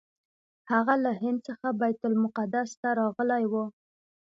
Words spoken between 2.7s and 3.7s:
ته راغلی و.